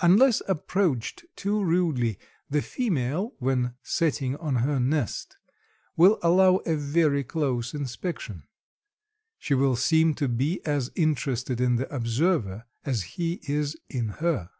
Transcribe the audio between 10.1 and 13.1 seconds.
to be as interested in the observer as